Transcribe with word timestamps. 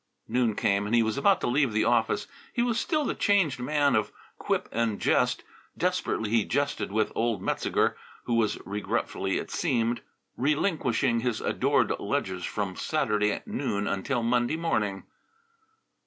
Noon 0.27 0.55
came 0.55 0.87
and 0.87 0.95
he 0.95 1.03
was 1.03 1.15
about 1.15 1.41
to 1.41 1.47
leave 1.47 1.73
the 1.73 1.83
office. 1.83 2.25
He 2.53 2.63
was 2.63 2.79
still 2.79 3.05
the 3.05 3.13
changed 3.13 3.59
man 3.59 3.95
of 3.95 4.11
quip 4.39 4.67
and 4.71 4.99
jest. 4.99 5.43
Desperately 5.77 6.31
he 6.31 6.43
jested 6.43 6.91
with 6.91 7.11
old 7.13 7.39
Metzeger, 7.39 7.95
who 8.23 8.33
was 8.33 8.57
regretfully, 8.65 9.37
it 9.37 9.51
seemed, 9.51 10.01
relinquishing 10.37 11.19
his 11.19 11.39
adored 11.39 11.93
ledgers 11.99 12.45
from 12.45 12.75
Saturday 12.75 13.43
noon 13.45 13.85
until 13.85 14.23
Monday 14.23 14.57
morning. 14.57 15.03